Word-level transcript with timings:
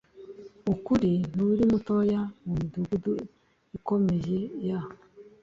ukuri 0.73 1.11
nturi 1.31 1.63
mutoya 1.71 2.21
mu 2.43 2.51
midugudu 2.59 3.11
ikomeye 3.77 4.37
ya 4.67 4.79